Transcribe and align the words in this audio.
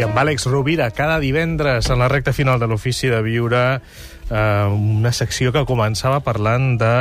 i 0.00 0.02
amb 0.06 0.16
Àlex 0.16 0.46
Rovira 0.48 0.86
cada 0.96 1.18
divendres 1.20 1.90
en 1.92 1.98
la 2.00 2.06
recta 2.08 2.32
final 2.32 2.56
de 2.60 2.64
l'Ofici 2.70 3.10
de 3.12 3.18
Viure, 3.20 3.64
eh, 4.30 4.68
una 4.72 5.10
secció 5.12 5.52
que 5.52 5.66
començava 5.68 6.22
parlant 6.24 6.78
de 6.80 6.92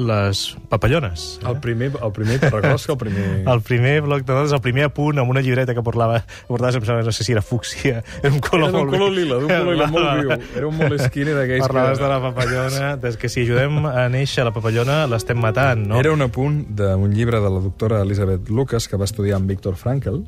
les 0.00 0.40
papallones. 0.70 1.38
El 1.44 1.58
primer, 1.60 1.90
el 1.92 2.12
primer 2.16 2.38
recordes 2.40 2.86
que 2.86 2.92
el 2.92 2.98
primer... 2.98 3.26
El 3.52 3.60
primer 3.60 4.00
bloc 4.00 4.24
de 4.24 4.32
notes, 4.32 4.52
el 4.56 4.62
primer 4.64 4.86
apunt 4.86 5.18
amb 5.20 5.28
una 5.28 5.42
llibreta 5.44 5.74
que 5.76 5.82
portava, 5.84 6.22
portaves, 6.48 6.78
em 6.78 6.86
sembla, 6.86 7.04
no 7.04 7.12
sé 7.12 7.26
si 7.26 7.34
era 7.34 7.42
fúcsia, 7.44 8.02
era 8.22 8.32
un 8.32 8.40
color 8.40 8.70
Era 8.70 8.72
d'un 8.72 8.86
molt 8.86 8.94
color 8.96 9.12
lila, 9.12 9.38
d'un 9.42 9.50
color 9.52 9.74
lila 9.74 9.88
molt 9.92 10.22
viu. 10.22 10.32
Era 10.56 10.68
un 10.70 10.78
moleskine 10.78 11.34
d'aquells 11.36 11.66
Parlaves 11.66 11.98
que... 11.98 12.04
de 12.06 12.10
la 12.14 12.20
papallona, 12.22 12.92
des 13.02 13.18
que 13.20 13.28
si 13.28 13.44
ajudem 13.44 13.84
a 13.90 14.06
néixer 14.12 14.46
la 14.48 14.54
papallona 14.56 15.02
l'estem 15.10 15.36
matant, 15.36 15.84
no? 15.90 16.00
Era 16.00 16.14
un 16.16 16.24
apunt 16.24 16.62
d'un 16.78 17.12
llibre 17.12 17.42
de 17.44 17.52
la 17.52 17.60
doctora 17.60 18.00
Elizabeth 18.06 18.48
Lucas, 18.48 18.88
que 18.88 18.96
va 18.96 19.10
estudiar 19.10 19.42
amb 19.42 19.52
Viktor 19.52 19.76
Frankl, 19.76 20.22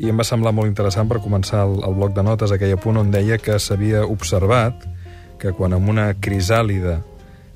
i 0.00 0.08
em 0.08 0.16
va 0.16 0.24
semblar 0.24 0.52
molt 0.56 0.70
interessant 0.70 1.08
per 1.10 1.20
començar 1.20 1.66
el, 1.66 1.76
el 1.84 1.94
bloc 1.98 2.14
de 2.16 2.24
notes, 2.24 2.52
aquell 2.54 2.72
apunt 2.72 2.96
on 3.02 3.10
deia 3.12 3.36
que 3.38 3.58
s'havia 3.60 4.06
observat 4.08 4.86
que 5.40 5.52
quan 5.56 5.74
amb 5.76 5.88
una 5.92 6.06
crisàlida, 6.16 6.94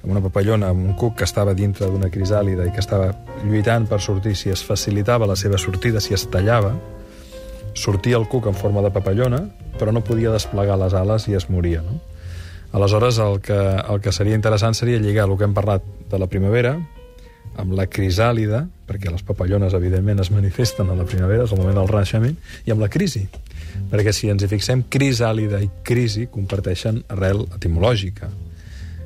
amb 0.03 0.11
una 0.13 0.21
papallona, 0.25 0.69
amb 0.73 0.85
un 0.85 0.97
cuc 1.01 1.17
que 1.21 1.29
estava 1.29 1.55
dintre 1.57 1.89
d'una 1.89 2.11
crisàlida 2.13 2.67
i 2.69 2.73
que 2.73 2.85
estava 2.85 3.13
lluitant 3.45 3.89
per 3.89 4.01
sortir, 4.05 4.35
si 4.37 4.53
es 4.53 4.65
facilitava 4.65 5.29
la 5.29 5.37
seva 5.41 5.61
sortida, 5.61 6.05
si 6.05 6.17
es 6.17 6.27
tallava, 6.29 6.75
sortia 7.75 8.21
el 8.21 8.29
cuc 8.29 8.51
en 8.51 8.57
forma 8.57 8.85
de 8.85 8.93
papallona, 8.93 9.41
però 9.81 9.93
no 9.93 10.05
podia 10.05 10.33
desplegar 10.33 10.77
les 10.81 10.95
ales 10.95 11.29
i 11.29 11.39
es 11.41 11.49
moria, 11.49 11.81
no? 11.83 12.01
Aleshores, 12.75 13.21
el 13.23 13.39
que, 13.41 13.57
el 13.57 14.01
que 14.03 14.13
seria 14.13 14.35
interessant 14.35 14.75
seria 14.75 14.99
lligar 14.99 15.29
el 15.29 15.39
que 15.39 15.47
hem 15.47 15.55
parlat 15.55 15.85
de 16.11 16.19
la 16.19 16.27
primavera 16.27 16.75
amb 17.61 17.75
la 17.77 17.87
crisàlida, 17.91 18.65
perquè 18.89 19.13
les 19.13 19.25
papallones, 19.27 19.75
evidentment, 19.77 20.21
es 20.21 20.31
manifesten 20.35 20.91
a 20.91 20.97
la 20.99 21.07
primavera, 21.09 21.45
és 21.47 21.53
el 21.55 21.61
moment 21.61 21.79
del 21.81 21.91
renaixement, 21.91 22.37
i 22.67 22.75
amb 22.75 22.83
la 22.85 22.91
crisi. 22.93 23.27
Perquè 23.91 24.15
si 24.15 24.31
ens 24.31 24.45
hi 24.45 24.51
fixem, 24.51 24.85
crisàlida 24.91 25.61
i 25.63 25.71
crisi 25.87 26.27
comparteixen 26.33 27.03
arrel 27.15 27.45
etimològica. 27.57 28.31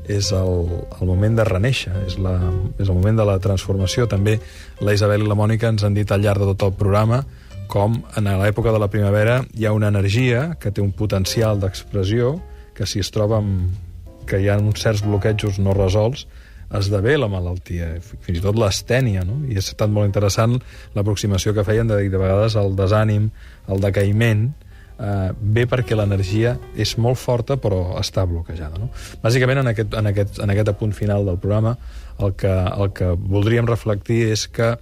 És 0.09 0.31
el, 0.33 0.65
el 1.01 1.09
moment 1.09 1.37
de 1.37 1.45
reneixer, 1.45 1.93
és, 2.07 2.17
la, 2.25 2.39
és 2.79 2.89
el 2.89 2.95
moment 2.97 3.21
de 3.21 3.27
la 3.29 3.37
transformació. 3.45 4.09
També 4.09 4.39
la 4.81 4.95
Isabel 4.97 5.27
i 5.27 5.29
la 5.29 5.37
Mònica 5.37 5.69
ens 5.69 5.85
han 5.85 5.97
dit 5.97 6.09
al 6.11 6.25
llarg 6.25 6.41
de 6.43 6.55
tot 6.55 6.71
el 6.71 6.79
programa 6.81 7.23
com 7.69 8.01
en 8.17 8.29
l'època 8.41 8.73
de 8.73 8.81
la 8.81 8.89
primavera 8.89 9.43
hi 9.55 9.67
ha 9.69 9.75
una 9.77 9.91
energia 9.93 10.55
que 10.61 10.73
té 10.73 10.81
un 10.81 10.95
potencial 10.97 11.61
d'expressió 11.61 12.39
que 12.75 12.89
si 12.89 13.03
es 13.05 13.13
troba 13.13 13.43
amb, 13.43 13.75
que 14.29 14.41
hi 14.41 14.49
ha 14.49 14.57
uns 14.57 14.81
certs 14.81 15.05
bloquejos 15.05 15.61
no 15.61 15.77
resolts 15.77 16.25
esdevé 16.75 17.17
la 17.17 17.31
malaltia, 17.33 17.95
fins 18.03 18.39
i 18.39 18.45
tot 18.45 18.59
l'astènia, 18.61 19.25
no? 19.25 19.41
I 19.49 19.57
ha 19.57 19.63
estat 19.65 19.89
molt 19.93 20.09
interessant 20.09 20.59
l'aproximació 20.97 21.55
que 21.57 21.65
feien 21.65 21.89
de 21.89 21.97
dir 22.03 22.11
de 22.13 22.21
vegades 22.21 22.59
el 22.61 22.77
desànim, 22.77 23.31
el 23.73 23.81
decaïment, 23.85 24.51
eh, 24.99 25.31
ve 25.41 25.65
perquè 25.71 25.97
l'energia 25.97 26.57
és 26.77 26.97
molt 27.01 27.21
forta 27.21 27.57
però 27.57 27.99
està 28.01 28.27
bloquejada. 28.29 28.81
No? 28.83 28.91
Bàsicament, 29.23 29.63
en 29.63 29.73
aquest, 29.73 29.97
en, 29.97 30.13
aquest, 30.13 30.43
en 30.45 30.53
aquest 30.55 30.75
apunt 30.75 30.95
final 30.97 31.25
del 31.29 31.41
programa, 31.41 31.77
el 32.19 32.35
que, 32.37 32.53
el 32.53 32.93
que 32.93 33.13
voldríem 33.17 33.69
reflectir 33.71 34.27
és 34.33 34.49
que 34.51 34.75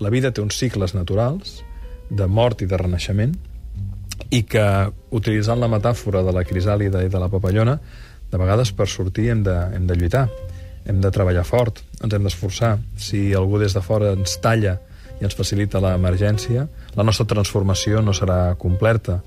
la 0.00 0.10
vida 0.10 0.32
té 0.32 0.42
uns 0.42 0.56
cicles 0.56 0.96
naturals 0.96 1.60
de 2.10 2.26
mort 2.26 2.62
i 2.64 2.66
de 2.66 2.78
renaixement 2.80 3.36
i 4.34 4.42
que, 4.48 4.64
utilitzant 5.14 5.60
la 5.60 5.68
metàfora 5.70 6.24
de 6.26 6.32
la 6.34 6.44
crisàlida 6.44 7.04
i 7.04 7.10
de 7.12 7.20
la 7.20 7.28
papallona, 7.32 7.78
de 8.30 8.38
vegades 8.38 8.70
per 8.72 8.86
sortir 8.88 9.30
hem 9.32 9.42
de, 9.46 9.56
hem 9.74 9.86
de 9.88 9.96
lluitar, 9.98 10.28
hem 10.86 11.00
de 11.00 11.10
treballar 11.12 11.44
fort, 11.44 11.82
ens 12.00 12.14
hem 12.14 12.24
d'esforçar. 12.26 12.76
Si 12.98 13.30
algú 13.36 13.60
des 13.60 13.74
de 13.76 13.82
fora 13.84 14.14
ens 14.16 14.38
talla 14.42 14.78
i 15.20 15.26
ens 15.26 15.36
facilita 15.36 15.82
l'emergència, 15.82 16.66
la 16.96 17.04
nostra 17.06 17.26
transformació 17.28 18.00
no 18.02 18.14
serà 18.16 18.54
completa. 18.58 19.20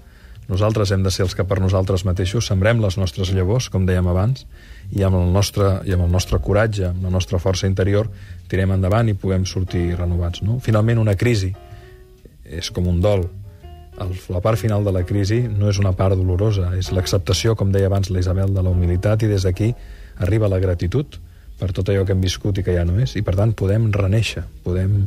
Nosaltres 0.49 0.91
hem 0.91 1.03
de 1.05 1.11
ser 1.13 1.23
els 1.23 1.35
que 1.37 1.45
per 1.47 1.61
nosaltres 1.63 2.03
mateixos 2.03 2.49
sembrem 2.49 2.81
les 2.83 2.97
nostres 2.99 3.31
llavors, 3.31 3.69
com 3.71 3.85
dèiem 3.87 4.09
abans, 4.11 4.47
i 4.91 5.05
amb 5.05 5.15
el 5.21 5.29
nostre, 5.31 5.77
i 5.87 5.93
amb 5.95 6.03
el 6.07 6.11
nostre 6.11 6.39
coratge, 6.43 6.89
amb 6.89 7.05
la 7.05 7.13
nostra 7.13 7.39
força 7.39 7.69
interior, 7.69 8.09
tirem 8.51 8.73
endavant 8.75 9.07
i 9.07 9.15
puguem 9.15 9.45
sortir 9.47 9.93
renovats. 9.95 10.43
No? 10.43 10.59
Finalment, 10.59 10.99
una 10.99 11.15
crisi 11.15 11.53
és 12.43 12.69
com 12.75 12.89
un 12.91 12.99
dol. 13.01 13.23
El, 14.03 14.11
la 14.33 14.41
part 14.43 14.59
final 14.59 14.83
de 14.83 14.91
la 14.91 15.05
crisi 15.07 15.43
no 15.47 15.69
és 15.69 15.79
una 15.79 15.93
part 15.95 16.17
dolorosa, 16.17 16.73
és 16.75 16.91
l'acceptació, 16.91 17.55
com 17.55 17.71
deia 17.71 17.87
abans 17.87 18.09
la 18.11 18.19
Isabel, 18.19 18.51
de 18.51 18.65
la 18.65 18.73
humilitat, 18.73 19.23
i 19.23 19.31
des 19.31 19.45
d'aquí 19.47 19.71
arriba 20.19 20.51
la 20.51 20.59
gratitud 20.59 21.21
per 21.63 21.71
tot 21.71 21.87
allò 21.87 22.03
que 22.03 22.11
hem 22.11 22.19
viscut 22.23 22.57
i 22.59 22.63
que 22.65 22.73
ja 22.75 22.83
no 22.83 22.97
és, 22.99 23.13
i 23.15 23.23
per 23.23 23.37
tant 23.39 23.53
podem 23.55 23.87
reneixer, 23.95 24.43
podem 24.65 25.05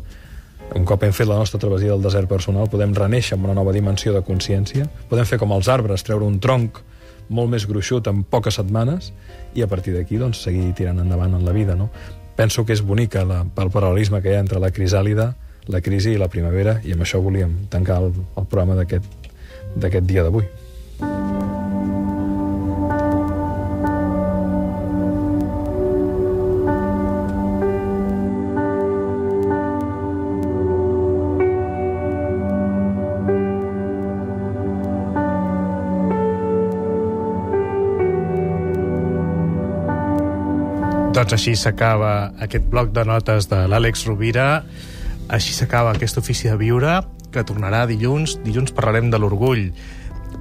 un 0.75 0.87
cop 0.89 1.05
hem 1.05 1.13
fet 1.15 1.29
la 1.29 1.37
nostra 1.37 1.61
travessia 1.61 1.93
del 1.93 2.03
desert 2.03 2.31
personal, 2.31 2.71
podem 2.73 2.95
reneixer 2.97 3.37
amb 3.37 3.45
una 3.45 3.55
nova 3.59 3.75
dimensió 3.77 4.15
de 4.15 4.23
consciència, 4.25 4.89
podem 5.11 5.29
fer 5.29 5.39
com 5.43 5.53
els 5.53 5.69
arbres, 5.69 6.03
treure 6.07 6.25
un 6.25 6.41
tronc 6.41 6.81
molt 7.29 7.53
més 7.53 7.67
gruixut 7.69 8.09
en 8.09 8.25
poques 8.25 8.57
setmanes 8.57 9.13
i 9.55 9.63
a 9.63 9.69
partir 9.69 9.93
d'aquí 9.95 10.17
doncs, 10.17 10.41
seguir 10.49 10.73
tirant 10.79 11.03
endavant 11.03 11.37
en 11.37 11.45
la 11.45 11.53
vida. 11.53 11.77
No? 11.77 11.91
Penso 12.39 12.65
que 12.65 12.73
és 12.73 12.83
bonica 12.83 13.25
la, 13.29 13.43
el 13.45 13.73
paral·lelisme 13.75 14.23
que 14.25 14.33
hi 14.33 14.39
ha 14.39 14.45
entre 14.45 14.63
la 14.63 14.73
crisàlida, 14.73 15.35
la 15.69 15.83
crisi 15.85 16.15
i 16.15 16.21
la 16.21 16.31
primavera 16.33 16.79
i 16.87 16.97
amb 16.97 17.05
això 17.05 17.21
volíem 17.21 17.67
tancar 17.69 18.01
el, 18.01 18.15
el 18.17 18.49
programa 18.49 18.81
d'aquest 18.81 20.07
dia 20.09 20.25
d'avui. 20.25 20.49
Doncs 41.17 41.33
així 41.33 41.55
s'acaba 41.57 42.33
aquest 42.45 42.67
bloc 42.69 42.91
de 42.93 43.03
notes 43.09 43.47
de 43.49 43.63
l'Àlex 43.71 44.05
Rovira. 44.05 44.65
Així 45.33 45.55
s'acaba 45.57 45.95
aquest 45.97 46.19
ofici 46.21 46.51
de 46.51 46.57
viure, 46.61 46.99
que 47.33 47.41
tornarà 47.49 47.87
dilluns. 47.89 48.37
Dilluns 48.45 48.75
parlarem 48.77 49.09
de 49.11 49.19
l'orgull. 49.23 49.71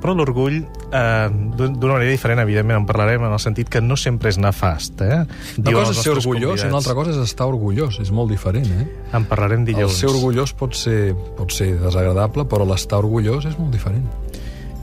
Però 0.04 0.12
l'orgull, 0.14 0.58
eh, 0.92 1.30
d'una 1.32 1.94
manera 1.94 2.12
diferent, 2.12 2.42
evidentment, 2.44 2.82
en 2.82 2.86
parlarem 2.86 3.24
en 3.24 3.32
el 3.32 3.40
sentit 3.40 3.70
que 3.72 3.80
no 3.82 3.96
sempre 3.96 4.30
és 4.30 4.38
nefast. 4.38 5.00
Eh? 5.02 5.22
Una 5.58 5.72
cosa 5.72 5.92
és 5.96 6.04
ser 6.04 6.12
orgullós 6.12 6.36
i 6.36 6.46
convidats. 6.46 6.66
una 6.68 6.78
altra 6.82 6.94
cosa 6.94 7.12
és 7.12 7.18
estar 7.24 7.48
orgullós. 7.48 8.00
És 8.04 8.12
molt 8.12 8.30
diferent, 8.36 8.68
eh? 8.68 8.88
En 9.14 9.24
parlarem 9.26 9.62
El 9.64 9.66
dilluns. 9.72 9.96
ser 9.98 10.10
orgullós 10.12 10.52
pot 10.54 10.76
ser, 10.76 11.16
pot 11.38 11.52
ser 11.56 11.80
desagradable, 11.80 12.44
però 12.44 12.68
l'estar 12.68 13.00
orgullós 13.00 13.46
és 13.46 13.58
molt 13.58 13.72
diferent. 13.72 14.04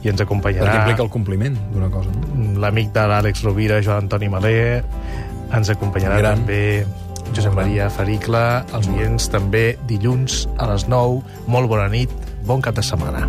I 0.03 0.09
ens 0.09 0.17
Perquè 0.19 0.25
acompanyarà 0.25 0.79
implica 0.81 1.03
el 1.03 1.09
compliment 1.09 1.55
d'una 1.71 1.89
cosa. 1.89 2.09
No? 2.09 2.59
l'amic 2.59 2.91
de 2.91 2.99
l'Àlex 3.07 3.43
Rovira, 3.43 3.81
Joan 3.81 4.03
Antoni 4.09 4.27
Malé. 4.27 4.83
Ens 5.53 5.69
acompanyarà 5.69 6.17
Gran. 6.21 6.43
també 6.43 6.85
Josep 7.33 7.53
Maria 7.57 7.89
Faricle. 7.93 8.43
Els 8.73 8.89
oients 8.93 9.29
també 9.33 9.65
dilluns 9.89 10.47
a 10.57 10.69
les 10.73 10.87
9. 10.89 11.21
Molt 11.47 11.69
bona 11.71 11.89
nit, 11.93 12.13
bon 12.45 12.61
cap 12.61 12.75
de 12.75 12.85
setmana. 12.85 13.27